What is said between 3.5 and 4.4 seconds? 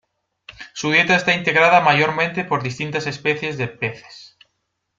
de peces.